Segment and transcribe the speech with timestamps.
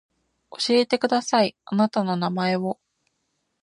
[0.49, 2.79] 教えてくださいあなたの名前を